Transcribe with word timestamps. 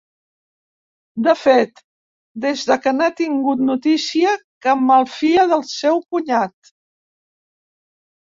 De 1.27 1.33
fet, 1.41 1.81
des 2.45 2.63
que 2.85 2.93
n'ha 2.95 3.09
tingut 3.19 3.61
notícia 3.67 4.33
que 4.67 4.75
malfia 4.87 5.45
del 5.53 5.65
seu 5.73 6.01
cunyat. 6.15 6.73